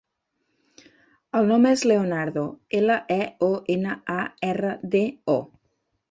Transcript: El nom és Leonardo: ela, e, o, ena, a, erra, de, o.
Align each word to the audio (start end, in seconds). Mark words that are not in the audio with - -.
El 1.39 1.49
nom 1.49 1.65
és 1.71 1.83
Leonardo: 1.91 2.45
ela, 2.79 2.95
e, 3.15 3.17
o, 3.47 3.49
ena, 3.75 3.93
a, 4.15 4.17
erra, 4.47 4.71
de, 4.97 5.03
o. 5.35 5.37